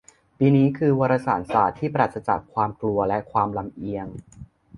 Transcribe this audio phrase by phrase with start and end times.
[0.37, 4.07] ปีนี้ คือ "วารสารศาสตร์ที่ปราศจากความกลัวและความลำเอียง"